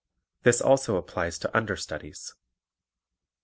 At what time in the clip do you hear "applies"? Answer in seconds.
0.97-1.37